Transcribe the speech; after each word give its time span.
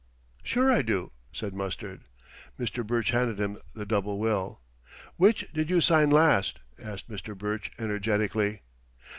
"Sure, 0.41 0.73
I 0.73 0.81
do," 0.81 1.11
said 1.31 1.53
Mustard. 1.53 2.05
Mr. 2.59 2.83
Burch 2.83 3.11
handed 3.11 3.37
him 3.39 3.59
the 3.75 3.85
double 3.85 4.17
will. 4.17 4.59
"Which 5.15 5.53
did 5.53 5.69
you 5.69 5.79
sign 5.79 6.09
last?" 6.09 6.57
asked 6.81 7.07
Mr. 7.07 7.37
Burch 7.37 7.69
energetically. 7.77 8.61